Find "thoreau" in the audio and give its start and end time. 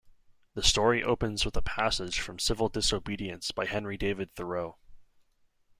4.33-4.79